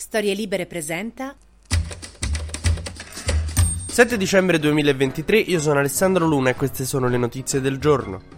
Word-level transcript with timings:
Storie 0.00 0.32
Libere 0.32 0.66
presenta 0.66 1.34
7 3.88 4.16
dicembre 4.16 4.60
2023, 4.60 5.38
io 5.40 5.58
sono 5.58 5.80
Alessandro 5.80 6.24
Luna 6.24 6.50
e 6.50 6.54
queste 6.54 6.84
sono 6.84 7.08
le 7.08 7.16
notizie 7.18 7.60
del 7.60 7.78
giorno. 7.78 8.37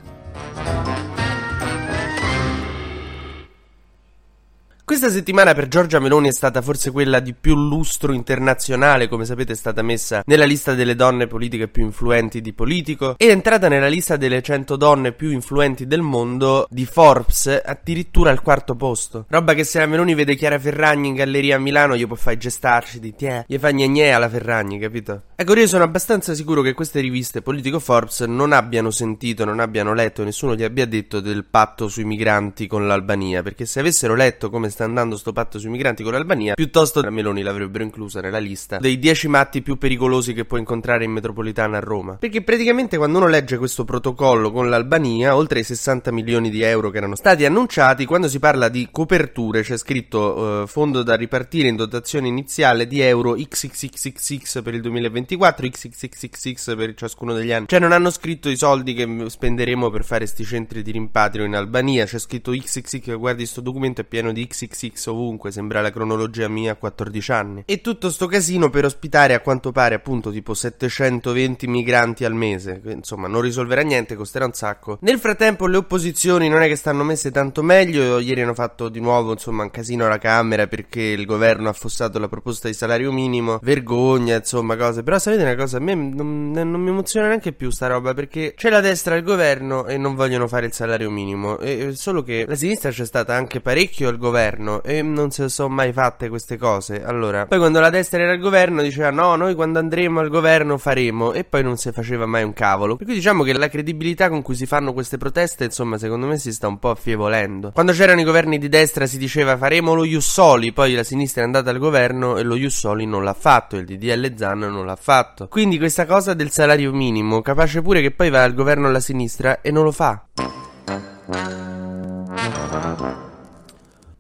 Questa 4.91 5.09
settimana 5.09 5.55
per 5.55 5.69
Giorgia 5.69 6.01
Meloni 6.01 6.31
è 6.31 6.33
stata 6.33 6.61
forse 6.61 6.91
quella 6.91 7.21
di 7.21 7.33
più 7.33 7.55
lustro 7.55 8.13
internazionale, 8.13 9.07
come 9.07 9.25
sapete 9.25 9.53
è 9.53 9.55
stata 9.55 9.83
messa 9.83 10.25
nella 10.27 10.45
lista 10.45 10.75
delle 10.75 10.97
donne 10.97 11.29
politiche 11.29 11.69
più 11.69 11.85
influenti 11.85 12.41
di 12.41 12.53
Politico 12.53 13.15
ed 13.17 13.29
è 13.29 13.31
entrata 13.31 13.69
nella 13.69 13.87
lista 13.87 14.17
delle 14.17 14.43
100 14.43 14.75
donne 14.75 15.13
più 15.13 15.31
influenti 15.31 15.87
del 15.87 16.03
mondo 16.03 16.67
di 16.69 16.85
Forbes 16.87 17.61
addirittura 17.65 18.31
al 18.33 18.43
quarto 18.43 18.75
posto. 18.75 19.27
Roba 19.29 19.55
che 19.55 19.63
se 19.63 19.79
la 19.79 19.87
Meloni 19.87 20.13
vede 20.15 20.35
Chiara 20.35 20.59
Ferragni 20.59 21.07
in 21.07 21.15
galleria 21.15 21.55
a 21.55 21.61
Milano 21.61 21.97
gli 21.97 22.05
può 22.05 22.17
fare 22.17 22.37
gestarci 22.37 22.99
di 22.99 23.15
tiè, 23.15 23.45
gli 23.47 23.59
fa 23.59 23.71
gne 23.71 24.11
alla 24.11 24.29
Ferragni, 24.29 24.81
capito? 24.81 25.23
Ecco, 25.37 25.55
io 25.55 25.69
sono 25.69 25.85
abbastanza 25.85 26.35
sicuro 26.35 26.63
che 26.63 26.75
queste 26.75 26.99
riviste 26.99 27.43
Politico 27.43 27.79
Forbes 27.79 28.23
non 28.23 28.53
abbiano 28.53 28.91
sentito, 28.91 29.45
non 29.45 29.61
abbiano 29.61 29.95
letto, 29.95 30.25
nessuno 30.25 30.57
gli 30.57 30.65
abbia 30.65 30.85
detto 30.85 31.21
del 31.21 31.45
patto 31.45 31.87
sui 31.87 32.05
migranti 32.05 32.67
con 32.67 32.89
l'Albania, 32.89 33.45
perché 33.45 33.67
se 33.67 33.79
avessero 33.79 34.17
letto 34.17 34.51
come 34.51 34.69
sta 34.69 34.79
sta 34.81 34.85
andando 34.85 35.19
sto 35.19 35.33
patto 35.33 35.59
sui 35.59 35.69
migranti 35.69 36.03
con 36.03 36.13
l'Albania, 36.13 36.55
piuttosto 36.55 37.03
la 37.03 37.11
Meloni 37.11 37.43
l'avrebbero 37.43 37.85
inclusa 37.85 38.21
nella 38.21 38.39
lista 38.39 38.79
dei 38.79 38.99
10 38.99 39.29
matti 39.29 39.61
più 39.61 39.77
pericolosi 39.77 40.33
che 40.33 40.47
può 40.47 40.57
incontrare 40.57 41.05
in 41.05 41.11
metropolitana 41.11 41.77
a 41.77 41.81
Roma. 41.81 42.15
Perché 42.15 42.41
praticamente 42.43 42.97
quando 42.97 43.19
uno 43.19 43.27
legge 43.27 43.59
questo 43.59 43.85
protocollo 43.85 44.51
con 44.51 44.71
l'Albania, 44.71 45.37
oltre 45.37 45.59
ai 45.59 45.65
60 45.65 46.11
milioni 46.13 46.49
di 46.49 46.63
euro 46.63 46.89
che 46.89 46.97
erano 46.97 47.15
stati 47.15 47.45
annunciati, 47.45 48.07
quando 48.07 48.29
si 48.29 48.39
parla 48.39 48.69
di 48.69 48.89
coperture 48.91 49.63
c'è 49.63 49.77
scritto 49.77 50.63
uh, 50.63 50.67
fondo 50.67 51.03
da 51.03 51.15
ripartire 51.15 51.69
in 51.69 51.77
dotazione 51.77 52.29
iniziale 52.29 52.87
di 52.87 53.01
euro 53.01 53.35
XXXX 53.35 54.63
per 54.63 54.75
il 54.75 54.81
2024, 54.81 55.69
XXXX 55.69 56.75
per 56.75 56.95
ciascuno 56.95 57.35
degli 57.35 57.53
anni. 57.53 57.67
Cioè 57.69 57.81
non 57.81 57.93
hanno 57.93 58.11
scritto 58.11 58.49
i 58.49 58.57
soldi 58.57 58.95
che 58.95 59.27
spenderemo 59.29 59.91
per 59.91 60.05
fare 60.05 60.25
sti 60.25 60.45
centri 60.45 60.83
di 60.83 60.91
rimpatrio 60.91 61.45
in 61.45 61.55
Albania, 61.55 62.07
c'è 62.07 62.19
scritto 62.19 62.53
XXX, 62.53 63.17
guardi 63.19 63.45
sto 63.45 63.61
documento 63.61 64.01
è 64.01 64.05
pieno 64.05 64.33
di 64.33 64.47
XXX 64.71 64.91
XX 64.91 65.07
ovunque, 65.09 65.51
sembra 65.51 65.81
la 65.81 65.91
cronologia 65.91 66.49
mia 66.49 66.73
a 66.73 66.77
14 66.77 67.33
anni. 67.33 67.63
E 67.67 67.81
tutto 67.81 68.11
sto 68.11 68.27
casino 68.27 68.71
per 68.71 68.85
ospitare 68.85 69.35
a 69.35 69.41
quanto 69.41 69.73
pare 69.73 69.97
appunto 69.97 70.31
tipo 70.31 70.55
720 70.55 71.67
migranti 71.67 72.25
al 72.25 72.35
mese, 72.35 72.81
insomma 72.85 73.29
non 73.29 73.41
risolverà 73.41 73.83
niente, 73.83 74.15
costerà 74.15 74.45
un 74.45 74.53
sacco. 74.53 74.99
Nel 75.03 75.19
frattempo 75.19 75.67
le 75.67 75.77
opposizioni 75.77 76.49
non 76.49 76.63
è 76.63 76.69
che 76.69 76.77
stanno 76.77 77.03
messe 77.05 77.31
tanto 77.31 77.63
meglio, 77.63 78.19
ieri 78.19 78.43
hanno 78.43 78.55
fatto 78.55 78.89
di 78.89 79.01
nuovo 79.01 79.33
insomma 79.33 79.65
un 79.65 79.71
casino 79.71 80.07
alla 80.07 80.19
Camera 80.19 80.67
perché 80.67 81.01
il 81.01 81.27
governo 81.27 81.69
ha 81.69 81.71
affossato 81.71 82.19
la 82.19 82.29
proposta 82.29 82.69
di 82.69 82.75
salario 82.75 83.13
minimo, 83.13 83.59
vergogna 83.63 84.37
insomma 84.37 84.77
cose, 84.77 85.03
però 85.03 85.19
sapete 85.19 85.43
una 85.43 85.57
cosa, 85.57 85.79
a 85.79 85.81
me 85.81 85.95
non, 85.95 86.51
non 86.51 86.81
mi 86.81 86.91
emoziona 86.91 87.29
neanche 87.29 87.53
più 87.53 87.71
sta 87.71 87.87
roba 87.87 88.15
perché 88.15 88.55
c'è 88.57 88.71
la 88.71 88.81
destra 88.81 89.15
al 89.15 89.23
governo 89.23 89.87
e 89.87 89.97
non 89.97 90.15
vogliono 90.15 90.47
fare 90.47 90.67
il 90.67 90.73
salario 90.73 91.11
minimo, 91.11 91.59
e, 91.59 91.93
solo 91.95 92.23
che 92.23 92.45
la 92.47 92.55
sinistra 92.55 92.91
c'è 92.91 93.05
stata 93.05 93.35
anche 93.35 93.61
parecchio 93.61 94.09
al 94.09 94.19
governo 94.19 94.50
governo 94.51 94.83
e 94.83 95.03
non 95.03 95.31
si 95.31 95.49
sono 95.49 95.69
mai 95.69 95.93
fatte 95.93 96.29
queste 96.29 96.57
cose. 96.57 97.03
Allora, 97.05 97.47
poi 97.47 97.59
quando 97.59 97.81
la 97.81 97.91
destra 97.91 98.21
era 98.21 98.33
al 98.33 98.39
governo 98.39 98.83
diceva 98.83 99.11
no, 99.11 99.37
noi 99.37 99.55
quando 99.55 99.79
andremo 99.79 100.21
al 100.21 100.29
governo 100.29 100.77
faremo 100.79 101.33
e 101.33 101.45
poi 101.45 101.63
non 101.63 101.77
si 101.77 101.91
faceva 101.93 102.27
mai 102.27 102.43
un 102.43 102.53
cavolo. 102.53 102.97
Per 102.97 103.07
cui 103.07 103.15
diciamo 103.15 103.43
che 103.43 103.53
la 103.53 103.69
credibilità 103.69 104.29
con 104.29 104.43
cui 104.43 104.55
si 104.55 104.67
fanno 104.67 104.93
queste 104.93 105.17
proteste, 105.17 105.65
insomma, 105.65 105.99
secondo 105.99 106.27
me 106.27 106.39
si 106.39 106.53
sta 106.53 106.67
un 106.67 106.79
po' 106.79 106.91
affievolendo. 106.91 107.71
Quando 107.73 107.93
c'erano 107.93 108.21
i 108.21 108.25
governi 108.25 108.59
di 108.59 108.69
destra 108.69 109.07
si 109.07 109.19
diceva 109.19 109.57
faremo 109.57 109.95
lo 109.95 110.05
Jussoli, 110.05 110.73
poi 110.73 110.95
la 110.95 111.05
sinistra 111.05 111.43
è 111.43 111.45
andata 111.45 111.71
al 111.71 111.79
governo 111.79 112.37
e 112.37 112.43
lo 112.43 112.57
Jussoli 112.57 113.07
non 113.07 113.25
l'ha 113.25 113.35
fatto, 113.35 113.77
il 113.77 113.85
DDL 113.85 114.35
Zan 114.37 114.59
non 114.59 114.85
l'ha 114.85 114.97
fatto. 114.97 115.49
Quindi 115.49 115.79
questa 115.79 116.07
cosa 116.07 116.35
del 116.35 116.51
salario 116.51 116.93
minimo, 116.93 117.41
capace 117.43 117.83
pure 117.83 118.01
che 118.01 118.11
poi 118.11 118.31
va 118.31 118.43
al 118.43 118.55
governo 118.55 118.89
alla 118.89 119.01
sinistra 119.01 119.61
e 119.61 119.71
non 119.71 119.85
lo 119.85 119.93
fa. 119.93 120.25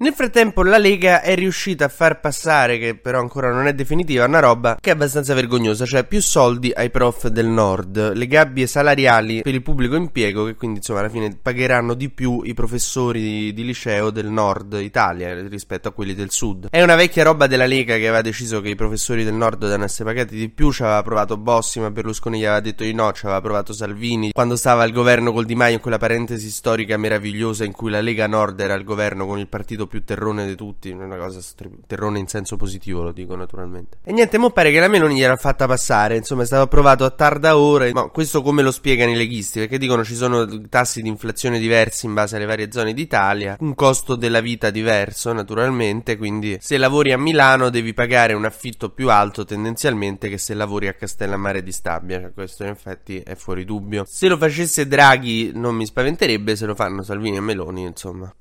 Nel 0.02 0.14
frattempo 0.14 0.62
la 0.62 0.78
Lega 0.78 1.20
è 1.20 1.34
riuscita 1.34 1.84
a 1.84 1.88
far 1.88 2.20
passare, 2.20 2.78
che 2.78 2.94
però 2.94 3.20
ancora 3.20 3.52
non 3.52 3.66
è 3.66 3.74
definitiva, 3.74 4.24
una 4.24 4.38
roba 4.38 4.78
che 4.80 4.88
è 4.88 4.92
abbastanza 4.94 5.34
vergognosa, 5.34 5.84
cioè 5.84 6.04
più 6.04 6.22
soldi 6.22 6.72
ai 6.74 6.88
prof 6.88 7.26
del 7.26 7.48
nord, 7.48 8.14
le 8.14 8.26
gabbie 8.26 8.66
salariali 8.66 9.42
per 9.42 9.52
il 9.52 9.60
pubblico 9.60 9.96
impiego 9.96 10.46
che 10.46 10.54
quindi 10.54 10.78
insomma 10.78 11.00
alla 11.00 11.10
fine 11.10 11.36
pagheranno 11.42 11.92
di 11.92 12.08
più 12.08 12.40
i 12.44 12.54
professori 12.54 13.20
di, 13.20 13.52
di 13.52 13.62
liceo 13.62 14.08
del 14.08 14.30
nord 14.30 14.78
Italia 14.80 15.38
rispetto 15.46 15.88
a 15.88 15.92
quelli 15.92 16.14
del 16.14 16.30
sud. 16.30 16.68
È 16.70 16.80
una 16.80 16.94
vecchia 16.94 17.22
roba 17.22 17.46
della 17.46 17.66
Lega 17.66 17.96
che 17.96 18.08
aveva 18.08 18.22
deciso 18.22 18.62
che 18.62 18.70
i 18.70 18.76
professori 18.76 19.22
del 19.22 19.34
nord 19.34 19.66
devono 19.66 19.84
essere 19.84 20.08
pagati 20.08 20.34
di 20.34 20.48
più, 20.48 20.72
ci 20.72 20.82
aveva 20.82 21.02
provato 21.02 21.36
Bossi 21.36 21.78
ma 21.78 21.90
Berlusconi 21.90 22.38
gli 22.38 22.46
aveva 22.46 22.60
detto 22.60 22.84
di 22.84 22.94
no, 22.94 23.12
ci 23.12 23.26
aveva 23.26 23.42
provato 23.42 23.74
Salvini 23.74 24.30
quando 24.32 24.56
stava 24.56 24.82
al 24.82 24.92
governo 24.92 25.30
col 25.30 25.44
Di 25.44 25.54
Maio 25.54 25.74
in 25.74 25.80
quella 25.82 25.98
parentesi 25.98 26.48
storica 26.48 26.96
meravigliosa 26.96 27.66
in 27.66 27.72
cui 27.72 27.90
la 27.90 28.00
Lega 28.00 28.26
Nord 28.26 28.58
era 28.60 28.72
al 28.72 28.84
governo 28.84 29.26
con 29.26 29.38
il 29.38 29.46
partito 29.46 29.88
più 29.90 30.04
terrone 30.04 30.46
di 30.46 30.54
tutti, 30.54 30.90
una 30.90 31.16
cosa 31.16 31.40
terrone 31.84 32.20
in 32.20 32.28
senso 32.28 32.56
positivo 32.56 33.02
lo 33.02 33.10
dico 33.10 33.34
naturalmente. 33.34 33.98
E 34.04 34.12
niente, 34.12 34.38
mo 34.38 34.50
pare 34.50 34.70
che 34.70 34.78
la 34.78 34.86
Meloni 34.86 35.16
gliel'ha 35.16 35.36
fatta 35.36 35.66
passare, 35.66 36.16
insomma 36.16 36.44
è 36.44 36.46
stato 36.46 36.62
approvato 36.62 37.04
a 37.04 37.10
tarda 37.10 37.58
ora, 37.58 37.90
ma 37.92 38.04
questo 38.04 38.40
come 38.40 38.62
lo 38.62 38.70
spiegano 38.70 39.10
i 39.10 39.16
leghisti? 39.16 39.58
Perché 39.58 39.78
dicono 39.78 40.04
ci 40.04 40.14
sono 40.14 40.46
tassi 40.68 41.02
di 41.02 41.08
inflazione 41.08 41.58
diversi 41.58 42.06
in 42.06 42.14
base 42.14 42.36
alle 42.36 42.46
varie 42.46 42.70
zone 42.70 42.94
d'Italia, 42.94 43.56
un 43.58 43.74
costo 43.74 44.14
della 44.14 44.40
vita 44.40 44.70
diverso 44.70 45.32
naturalmente, 45.32 46.16
quindi 46.16 46.58
se 46.60 46.78
lavori 46.78 47.12
a 47.12 47.18
Milano 47.18 47.68
devi 47.68 47.92
pagare 47.92 48.32
un 48.32 48.44
affitto 48.44 48.90
più 48.90 49.10
alto 49.10 49.44
tendenzialmente 49.44 50.28
che 50.28 50.38
se 50.38 50.54
lavori 50.54 50.86
a 50.86 50.92
Castellammare 50.92 51.64
di 51.64 51.72
Stabia, 51.72 52.30
questo 52.32 52.62
in 52.62 52.70
effetti 52.70 53.18
è 53.18 53.34
fuori 53.34 53.64
dubbio. 53.64 54.04
Se 54.06 54.28
lo 54.28 54.36
facesse 54.36 54.86
Draghi 54.86 55.50
non 55.52 55.74
mi 55.74 55.84
spaventerebbe, 55.84 56.54
se 56.54 56.66
lo 56.66 56.76
fanno 56.76 57.02
Salvini 57.02 57.38
e 57.38 57.40
Meloni 57.40 57.82
insomma. 57.82 58.32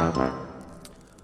Thank. 0.00 0.39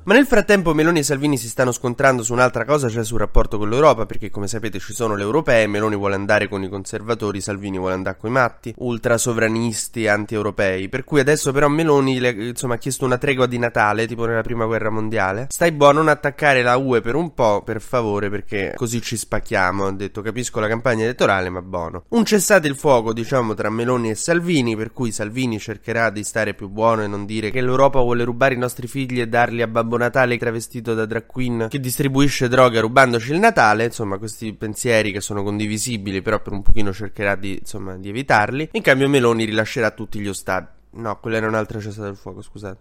Ma 0.06 0.15
nel 0.15 0.27
frattempo 0.27 0.72
Meloni 0.72 1.00
e 1.00 1.03
Salvini 1.03 1.37
si 1.37 1.49
stanno 1.49 1.72
scontrando 1.72 2.22
su 2.22 2.33
un'altra 2.33 2.65
cosa, 2.65 2.89
cioè 2.89 3.03
sul 3.03 3.19
rapporto 3.19 3.59
con 3.59 3.69
l'Europa, 3.69 4.06
perché 4.06 4.31
come 4.31 4.47
sapete 4.47 4.78
ci 4.78 4.93
sono 4.93 5.17
le 5.17 5.25
europee, 5.25 5.67
Meloni 5.67 5.97
vuole 5.97 6.15
andare 6.15 6.47
con 6.47 6.62
i 6.62 6.69
conservatori, 6.69 7.41
Salvini 7.41 7.77
vuole 7.77 7.94
andare 7.94 8.16
con 8.16 8.31
i 8.31 8.33
matti, 8.33 8.72
ultra 8.78 9.19
sovranisti, 9.19 10.06
anti-europei, 10.06 10.89
per 10.89 11.03
cui 11.03 11.19
adesso 11.19 11.50
però 11.50 11.66
Meloni 11.66 12.21
le, 12.21 12.28
insomma, 12.28 12.75
ha 12.75 12.78
chiesto 12.78 13.05
una 13.05 13.19
tregua 13.19 13.47
di 13.47 13.59
Natale, 13.59 14.06
tipo 14.06 14.27
nella 14.27 14.43
prima 14.43 14.65
guerra 14.65 14.91
mondiale. 14.91 15.49
Stai 15.50 15.72
buono 15.72 15.99
a 15.99 16.03
non 16.03 16.09
attaccare 16.09 16.62
la 16.62 16.77
UE 16.77 17.00
per 17.00 17.16
un 17.16 17.34
po', 17.34 17.62
per 17.65 17.81
favore, 17.81 18.31
perché 18.31 18.75
così 18.77 19.03
ci 19.03 19.16
spacchiamo, 19.16 19.87
ha 19.87 19.93
detto 19.93 20.22
capisco 20.22 20.61
la 20.61 20.69
campagna 20.69 21.03
elettorale, 21.03 21.50
ma 21.50 21.62
buono. 21.62 22.05
Un 22.11 22.25
cessate 22.25 22.69
il 22.69 22.77
fuoco, 22.77 23.12
diciamo, 23.12 23.55
tra 23.55 23.71
Meloni 23.71 24.11
e 24.11 24.15
Salvini, 24.15 24.77
per 24.77 24.93
cui 24.93 25.11
Salvini 25.11 25.59
cercherà 25.59 26.11
di 26.11 26.22
stare 26.22 26.55
più 26.55 26.69
buono 26.69 27.03
e 27.03 27.09
non 27.09 27.27
dire 27.27 27.50
che 27.50 27.61
l'Europa 27.61 27.99
vuole 27.99 28.22
rubare 28.22 28.55
i 28.55 28.59
nostri 28.59 28.87
figli 28.87 29.21
e 29.21 29.27
darli 29.27 29.62
a 29.62 29.66
Babbo 29.66 29.95
Natale 29.97 30.37
travestito 30.39 30.95
da 30.95 31.07
drag 31.07 31.27
queen 31.27 31.67
che 31.69 31.81
distribuisce 31.81 32.49
droga 32.49 32.81
rubandoci 32.81 33.33
il 33.33 33.39
Natale, 33.39 33.84
insomma 33.84 34.19
questi 34.19 34.53
pensieri 34.55 35.12
che 35.12 35.21
sono 35.21 35.43
condivisibili 35.43 36.23
però 36.23 36.41
per 36.41 36.53
un 36.53 36.62
pochino 36.62 36.93
cercherà 36.93 37.34
di, 37.34 37.59
insomma, 37.59 37.97
di 37.97 38.09
evitarli, 38.09 38.71
in 38.73 38.83
cambio 38.83 39.09
Meloni 39.09 39.45
rilascerà 39.45 39.91
tutti 39.91 40.19
gli 40.19 40.29
ostaggi. 40.29 40.69
No, 40.91 41.19
quella 41.21 41.37
era 41.37 41.47
un'altra 41.47 41.79
cessata 41.81 42.07
del 42.07 42.17
fuoco, 42.17 42.41
scusate. 42.41 42.79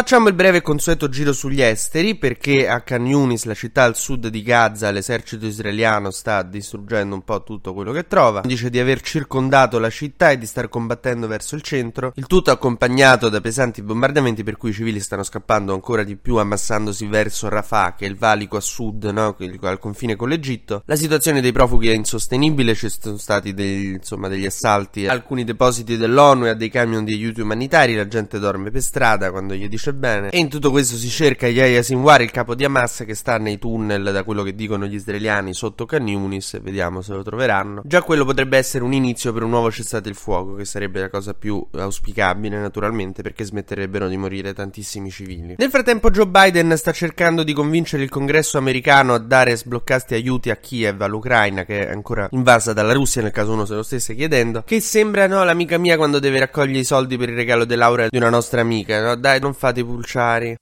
Facciamo 0.00 0.28
il 0.28 0.34
breve 0.34 0.56
e 0.56 0.62
consueto 0.62 1.10
giro 1.10 1.34
sugli 1.34 1.60
esteri 1.60 2.14
perché 2.14 2.66
a 2.66 2.80
Khan 2.80 3.04
Yunis, 3.04 3.44
la 3.44 3.52
città 3.52 3.82
al 3.82 3.96
sud 3.96 4.28
di 4.28 4.42
Gaza, 4.42 4.90
l'esercito 4.90 5.44
israeliano 5.44 6.10
sta 6.10 6.42
distruggendo 6.42 7.14
un 7.14 7.22
po' 7.22 7.42
tutto 7.42 7.74
quello 7.74 7.92
che 7.92 8.06
trova. 8.06 8.40
Dice 8.40 8.70
di 8.70 8.78
aver 8.78 9.02
circondato 9.02 9.78
la 9.78 9.90
città 9.90 10.30
e 10.30 10.38
di 10.38 10.46
star 10.46 10.70
combattendo 10.70 11.26
verso 11.26 11.54
il 11.54 11.60
centro, 11.60 12.12
il 12.14 12.26
tutto 12.26 12.50
accompagnato 12.50 13.28
da 13.28 13.42
pesanti 13.42 13.82
bombardamenti 13.82 14.42
per 14.42 14.56
cui 14.56 14.70
i 14.70 14.72
civili 14.72 15.00
stanno 15.00 15.22
scappando 15.22 15.74
ancora 15.74 16.02
di 16.02 16.16
più 16.16 16.36
ammassandosi 16.36 17.04
verso 17.04 17.50
Rafah, 17.50 17.94
che 17.94 18.06
è 18.06 18.08
il 18.08 18.16
valico 18.16 18.56
a 18.56 18.60
sud, 18.60 19.04
no? 19.04 19.36
al 19.60 19.78
confine 19.78 20.16
con 20.16 20.30
l'Egitto. 20.30 20.82
La 20.86 20.96
situazione 20.96 21.42
dei 21.42 21.52
profughi 21.52 21.90
è 21.90 21.94
insostenibile, 21.94 22.74
ci 22.74 22.88
sono 22.88 23.18
stati 23.18 23.52
degli, 23.52 23.88
insomma, 23.88 24.28
degli 24.28 24.46
assalti 24.46 25.06
a 25.06 25.12
alcuni 25.12 25.44
depositi 25.44 25.98
dell'ONU 25.98 26.46
e 26.46 26.48
a 26.48 26.54
dei 26.54 26.70
camion 26.70 27.04
di 27.04 27.12
aiuti 27.12 27.42
umanitari, 27.42 27.94
la 27.94 28.08
gente 28.08 28.38
dorme 28.38 28.70
per 28.70 28.80
strada 28.80 29.30
quando 29.30 29.52
gli 29.52 29.68
dice 29.68 29.88
finisce 29.90 29.92
bene. 29.92 30.30
E 30.30 30.38
in 30.38 30.48
tutto 30.48 30.70
questo 30.70 30.96
si 30.96 31.08
cerca 31.08 31.46
Yahya 31.46 31.82
Sinwar, 31.82 32.22
il 32.22 32.30
capo 32.30 32.54
di 32.54 32.64
Hamas, 32.64 33.04
che 33.06 33.14
sta 33.14 33.38
nei 33.38 33.58
tunnel, 33.58 34.10
da 34.12 34.22
quello 34.22 34.42
che 34.42 34.54
dicono 34.54 34.86
gli 34.86 34.94
israeliani, 34.94 35.52
sotto 35.52 35.86
Khan 35.86 36.06
Yunis, 36.06 36.54
e 36.54 36.60
vediamo 36.60 37.02
se 37.02 37.12
lo 37.12 37.22
troveranno. 37.22 37.82
Già 37.84 38.02
quello 38.02 38.24
potrebbe 38.24 38.56
essere 38.56 38.84
un 38.84 38.92
inizio 38.92 39.32
per 39.32 39.42
un 39.42 39.50
nuovo 39.50 39.70
cessate 39.70 40.08
il 40.08 40.14
fuoco, 40.14 40.54
che 40.54 40.64
sarebbe 40.64 41.00
la 41.00 41.10
cosa 41.10 41.34
più 41.34 41.64
auspicabile, 41.72 42.58
naturalmente, 42.58 43.22
perché 43.22 43.44
smetterebbero 43.44 44.08
di 44.08 44.16
morire 44.16 44.52
tantissimi 44.52 45.10
civili. 45.10 45.54
Nel 45.56 45.70
frattempo 45.70 46.10
Joe 46.10 46.26
Biden 46.26 46.76
sta 46.76 46.92
cercando 46.92 47.42
di 47.42 47.52
convincere 47.52 48.02
il 48.02 48.10
congresso 48.10 48.58
americano 48.58 49.14
a 49.14 49.18
dare 49.18 49.56
sbloccati 49.56 50.14
aiuti 50.14 50.50
a 50.50 50.56
Kiev, 50.56 51.00
all'Ucraina, 51.00 51.64
che 51.64 51.86
è 51.86 51.90
ancora 51.92 52.28
invasa 52.30 52.72
dalla 52.72 52.92
Russia, 52.92 53.22
nel 53.22 53.32
caso 53.32 53.52
uno 53.52 53.64
se 53.64 53.74
lo 53.74 53.82
stesse 53.82 54.14
chiedendo, 54.14 54.62
che 54.64 54.80
sembra, 54.80 55.26
no, 55.26 55.44
l'amica 55.44 55.78
mia 55.78 55.96
quando 55.96 56.18
deve 56.18 56.38
raccogliere 56.38 56.80
i 56.80 56.84
soldi 56.84 57.16
per 57.16 57.28
il 57.28 57.36
regalo 57.36 57.64
di 57.64 57.74
laurea 57.74 58.08
di 58.08 58.16
una 58.16 58.30
nostra 58.30 58.60
amica, 58.60 59.02
no? 59.02 59.14
Dai, 59.16 59.40
non 59.40 59.54
fate 59.70 59.84
pulciari. 59.84 60.56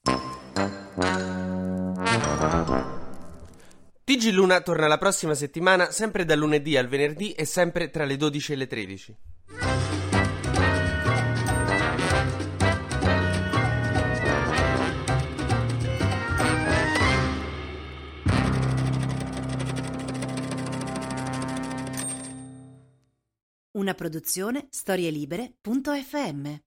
TG 4.05 4.31
Luna 4.33 4.61
torna 4.61 4.87
la 4.87 4.99
prossima 4.99 5.35
settimana, 5.35 5.91
sempre 5.91 6.25
dal 6.25 6.39
lunedì 6.39 6.77
al 6.77 6.89
venerdì 6.89 7.33
e 7.33 7.45
sempre 7.45 7.91
tra 7.91 8.05
le 8.05 8.17
12 8.17 8.53
e 8.53 8.57
le 8.57 8.67
13. 8.67 9.17
Una 23.73 23.95
produzione 23.95 24.67
storielibere.fm 24.71 26.67